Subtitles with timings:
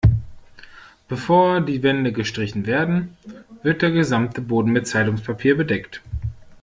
[1.07, 3.15] Bevor die Wände gestrichen werden,
[3.61, 6.01] wird der gesamte Boden mit Zeitungspapier bedeckt.